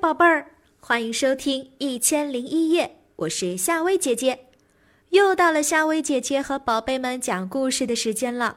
[0.00, 0.46] 宝贝儿，
[0.80, 4.46] 欢迎收听《一千零一夜》，我是夏薇姐姐。
[5.10, 8.56] 又到了夏薇姐姐和宝贝们讲故事的时间了。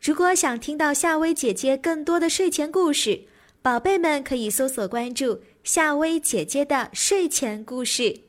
[0.00, 3.20] 如果想听到夏薇姐姐更多的睡前故事，
[3.62, 8.22] 宝贝们可以搜索关注夏薇姐姐的睡前故事。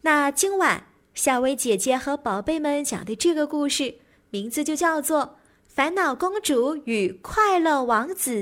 [0.00, 3.94] 那今晚夏薇姐姐和宝贝们讲的这个故事，
[4.30, 5.20] 名字就叫做
[5.68, 8.32] 《烦恼公主与快乐王子》。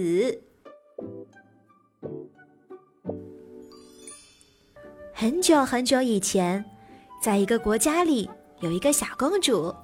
[5.19, 6.63] 很久很久以前，
[7.23, 8.29] 在一个国家里，
[8.61, 9.75] 有一个小公主。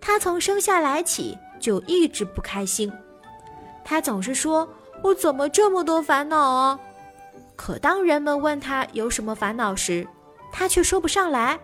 [0.00, 2.88] 她从生下来起就一直不开心。
[3.84, 4.68] 她总是说
[5.02, 6.78] ：“我怎么这么多烦恼啊？”
[7.56, 10.06] 可当人们问她有什么烦恼时，
[10.52, 11.58] 她却说不上来。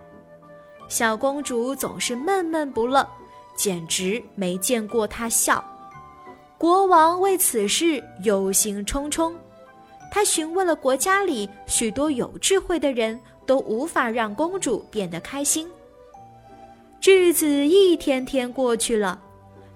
[0.89, 3.09] 小公主总是闷闷不乐，
[3.55, 5.65] 简直没见过她笑。
[6.59, 9.33] 国王为此事忧心忡忡。
[10.17, 15.69] 他询问了国家里许多有智慧的人，都无法让公主变得开心。
[17.03, 19.21] 日子一天天过去了，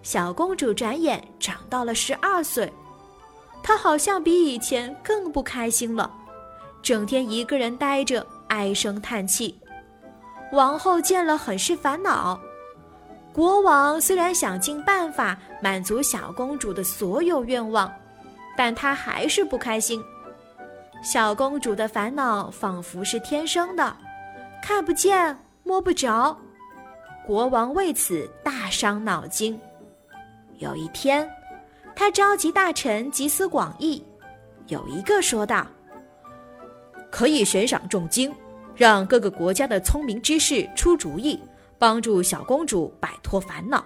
[0.02, 2.72] 小公主转眼长到了十二岁，
[3.62, 6.10] 她好像比以前更不开心了，
[6.80, 9.54] 整天一个人呆着，唉声叹气。
[10.52, 12.40] 王后见了很是烦恼。
[13.34, 17.92] 国王虽然想尽办法满足小公主的所有愿望，
[18.56, 20.02] 但她还是不开心。
[21.02, 23.96] 小公主的烦恼仿佛是天生的，
[24.62, 26.36] 看不见摸不着。
[27.26, 29.58] 国王为此大伤脑筋。
[30.58, 31.28] 有一天，
[31.96, 34.04] 他召集大臣集思广益，
[34.66, 35.66] 有一个说道
[37.10, 38.30] ：“可以悬赏重金，
[38.74, 41.40] 让各个国家的聪明之士出主意，
[41.78, 43.82] 帮助小公主摆脱烦恼。”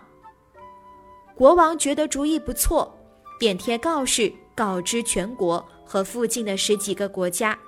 [1.36, 2.92] 国王觉得主意不错，
[3.38, 5.64] 便贴告示告知全国。
[5.84, 7.58] 和附近的十几个国家，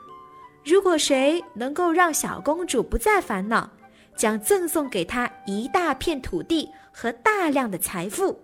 [0.65, 3.71] 如果谁能够让小公主不再烦恼，
[4.17, 8.41] 将赠送给她一大片土地和大量的财富。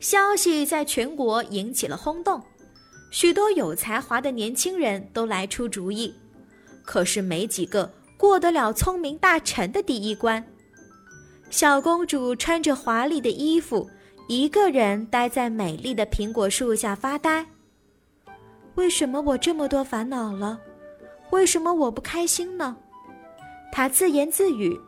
[0.00, 2.42] 消息在全国引起了轰动，
[3.10, 6.14] 许多有才华的年轻人都来出主意，
[6.82, 10.42] 可是没几个过得了聪明大臣的第一关。
[11.50, 13.90] 小公主穿着华丽的衣服，
[14.26, 17.46] 一个人待在美丽的苹果树下发呆。
[18.74, 20.58] 为什么我这么多烦恼了？
[21.30, 22.76] 为什么我不开心呢？
[23.70, 24.78] 他自言自语。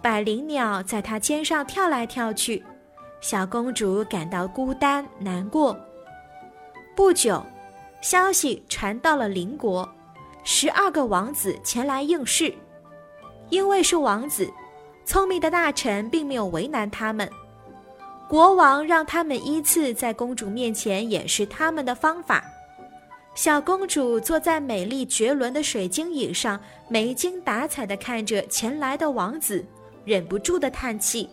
[0.00, 2.64] 百灵鸟在他肩上跳来跳去，
[3.20, 5.78] 小公主感到孤单难过。
[6.96, 7.44] 不久，
[8.00, 9.88] 消息传到了邻国，
[10.42, 12.52] 十二个王子前来应试。
[13.48, 14.52] 因为是王子，
[15.04, 17.30] 聪明的大臣并没有为难他们。
[18.28, 22.42] 国王让他们依次在公主面前演示他们的方法。
[23.34, 29.64] 小公主坐在美丽绝伦的水晶椅上，没精打采地看着前来的王子，
[30.04, 31.28] 忍不住地叹气。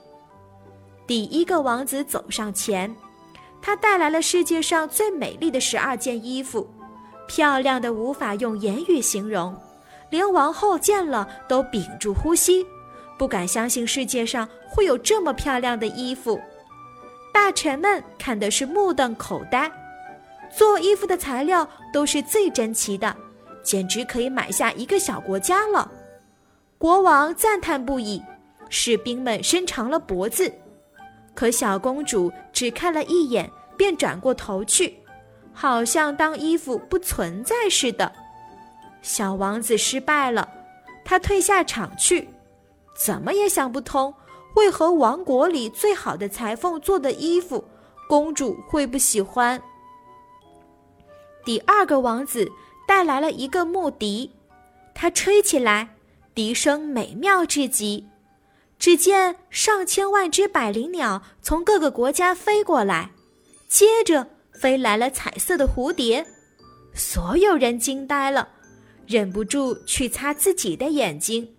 [1.05, 2.95] 第一个王子走上前，
[3.61, 6.65] 他带来了世界上最美丽的十二件衣服，
[7.27, 9.55] 漂亮的无法用言语形容，
[10.09, 12.65] 连王后见了都屏住呼吸，
[13.17, 16.39] 不敢相信世界上会有这么漂亮的衣服。
[17.33, 19.69] 大臣们看的是目瞪口呆。
[20.51, 23.15] 做衣服的材料都是最珍奇的，
[23.63, 25.89] 简直可以买下一个小国家了。
[26.77, 28.21] 国王赞叹不已，
[28.69, 30.51] 士兵们伸长了脖子，
[31.35, 34.97] 可小公主只看了一眼便转过头去，
[35.53, 38.11] 好像当衣服不存在似的。
[39.01, 40.47] 小王子失败了，
[41.05, 42.29] 他退下场去，
[42.95, 44.13] 怎么也想不通，
[44.55, 47.63] 为何王国里最好的裁缝做的衣服，
[48.07, 49.61] 公主会不喜欢。
[51.45, 52.47] 第二个王子
[52.87, 54.31] 带来了一个木笛，
[54.93, 55.95] 他吹起来，
[56.35, 58.07] 笛声美妙至极。
[58.77, 63.11] 只见上千万只百灵鸟从各个国家飞过来，
[63.67, 66.25] 接着飞来了彩色的蝴蝶，
[66.93, 68.47] 所有人惊呆了，
[69.07, 71.55] 忍不住去擦自己的眼睛。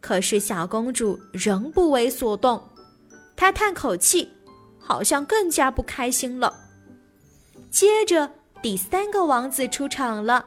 [0.00, 2.62] 可是小公主仍不为所动，
[3.36, 4.28] 她叹口气，
[4.78, 6.52] 好像更加不开心了。
[7.70, 8.30] 接着。
[8.64, 10.42] 第三个王子出场了，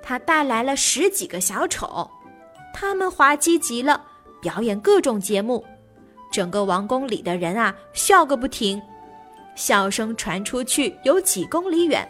[0.00, 2.10] 他带来了十几个小丑，
[2.72, 4.02] 他们滑稽极了，
[4.40, 5.62] 表演各种节目，
[6.32, 8.80] 整个王宫里的人啊笑个不停，
[9.54, 12.08] 笑声传出去有几公里远。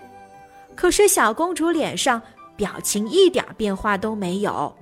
[0.76, 2.22] 可是小公主脸上
[2.54, 4.72] 表情一点变化都没有，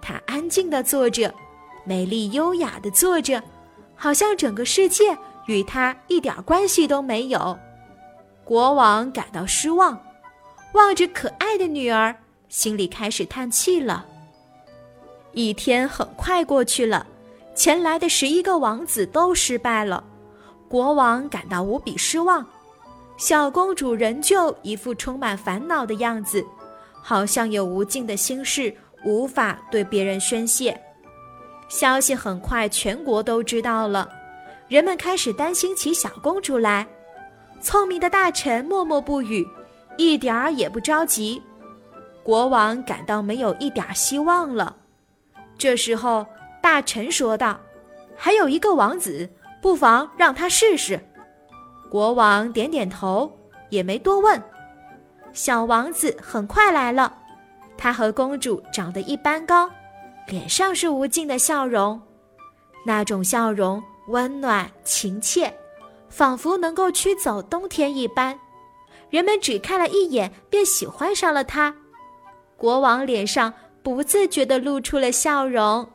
[0.00, 1.34] 她安静地坐着，
[1.82, 3.42] 美丽优雅地坐着，
[3.96, 7.58] 好像整个世界与她一点关系都没有。
[8.48, 10.00] 国王感到失望，
[10.72, 12.16] 望着可爱的女儿，
[12.48, 14.06] 心里开始叹气了。
[15.32, 17.06] 一天很快过去了，
[17.54, 20.02] 前来的十一个王子都失败了，
[20.66, 22.42] 国王感到无比失望。
[23.18, 26.42] 小公主仍旧一副充满烦恼的样子，
[27.02, 28.74] 好像有无尽的心事
[29.04, 30.74] 无法对别人宣泄。
[31.68, 34.08] 消息很快全国都知道了，
[34.68, 36.88] 人们开始担心起小公主来。
[37.60, 39.46] 聪明的大臣默默不语，
[39.96, 41.42] 一点儿也不着急。
[42.22, 44.76] 国王感到没有一点希望了。
[45.56, 46.26] 这时候，
[46.62, 47.58] 大臣说道
[48.16, 49.28] ：“还有一个王子，
[49.60, 51.00] 不妨让他试试。”
[51.90, 53.32] 国王点点头，
[53.70, 54.40] 也没多问。
[55.32, 57.12] 小王子很快来了，
[57.76, 59.68] 他和公主长得一般高，
[60.26, 62.00] 脸上是无尽的笑容，
[62.84, 65.52] 那种笑容温暖亲切，
[66.18, 68.36] 仿佛能够驱走冬天一般。
[69.08, 71.76] 人们只看了一眼便喜欢上了它。
[72.56, 73.54] 国王脸上
[73.84, 75.88] 不自觉地露出了笑容。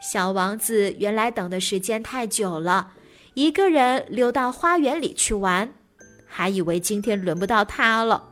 [0.00, 2.92] 小王子原来等的时间太久了。
[3.34, 5.74] 一个人溜到花园里去玩，
[6.24, 8.28] 还以为今天轮不到他了。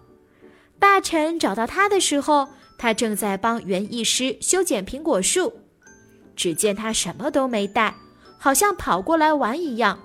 [0.79, 2.49] 大臣找到他的时候，
[2.79, 5.52] 他正在帮园艺师修剪苹果树。
[6.37, 7.97] 只见他什么都没带，
[8.38, 9.99] 好像跑过来玩一样。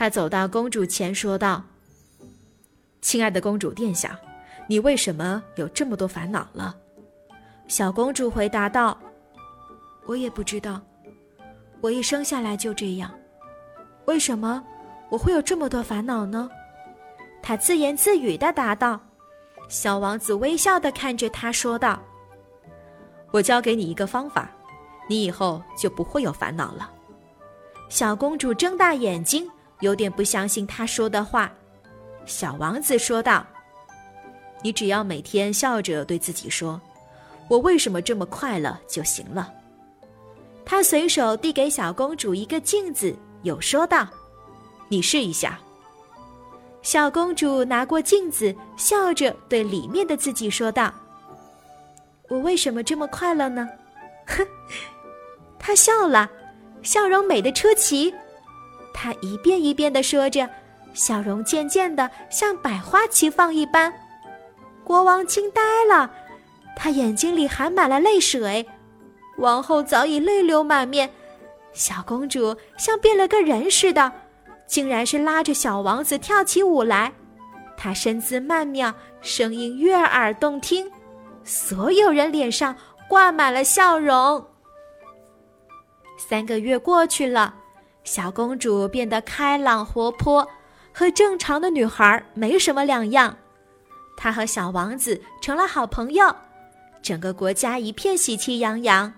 [0.00, 1.62] 他走到公主前，说道
[3.02, 4.18] ：“亲爱的公主殿下，
[4.66, 6.74] 你为什么有这么多烦恼了？”
[7.68, 8.98] 小公主回答道
[10.08, 10.80] ：“我也不知道，
[11.82, 13.10] 我一生下来就这样。”
[14.08, 14.64] 为什么
[15.10, 16.48] 我会有这么多烦恼呢？
[17.42, 18.98] 他自言自语的答道。
[19.68, 22.00] 小王子微笑的看着他说道
[23.32, 24.50] ：“我教给你一个方法，
[25.06, 26.90] 你以后就不会有烦恼了。”
[27.90, 29.46] 小公主睁大眼睛，
[29.80, 31.52] 有点不相信他说的话。
[32.26, 33.46] 小王子说道
[34.62, 36.80] ：“你只要每天笑着对自己说
[37.48, 39.52] ‘我为什么这么快乐’就行了。”
[40.64, 43.14] 他随手递给小公主一个镜子。
[43.42, 44.06] 有说道
[44.88, 45.58] ：“你试一下。”
[46.82, 50.92] 小公主拿过镜子，笑着对里面的自己说道
[52.28, 53.66] ：“我为什么这么快乐呢？”
[54.28, 54.46] 哼，
[55.58, 56.30] 她笑了，
[56.82, 58.14] 笑容美得出奇。
[59.02, 60.46] 她一遍一遍的说着，
[60.92, 63.90] 笑容渐渐的像百花齐放一般。
[64.84, 66.10] 国王惊呆了，
[66.76, 68.68] 他眼睛里含满了泪水。
[69.38, 71.08] 王后早已泪流满面。
[71.72, 74.12] 小公主像变了个人似的，
[74.66, 77.10] 竟然是拉着小王子跳起舞来。
[77.78, 78.92] 她身姿曼妙，
[79.22, 80.92] 声音悦耳动听，
[81.42, 82.76] 所有人脸上
[83.08, 84.44] 挂满了笑容。
[86.18, 87.54] 三个月过去了，
[88.04, 90.46] 小公主变得开朗活泼，
[90.92, 93.36] 和正常的女孩没什么两样。
[94.16, 96.34] 她和小王子成了好朋友，
[97.02, 99.12] 整个国家一片喜气洋洋。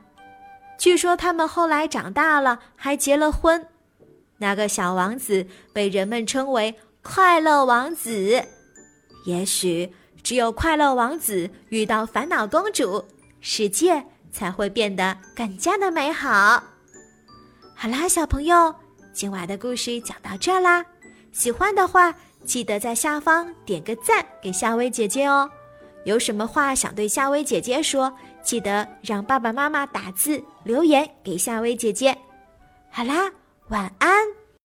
[0.78, 3.66] 据说他们后来长大了，还结了婚。
[4.38, 8.44] 那个小王子被人们称为“快乐王子”。
[9.24, 9.92] 也许
[10.22, 13.04] 只有快乐王子遇到烦恼公主，
[13.40, 16.62] 世界才会变得更加的美好。
[17.82, 18.72] 好啦，小朋友，
[19.12, 20.86] 今晚的故事讲到这啦。
[21.32, 22.14] 喜欢的话，
[22.44, 25.50] 记得在下方点个赞给夏薇姐姐哦。
[26.04, 28.16] 有什么话想对夏薇姐姐说？
[28.40, 32.16] 记得让爸爸妈妈打字留言给夏薇姐姐。
[32.88, 33.28] 好啦，
[33.70, 34.41] 晚安。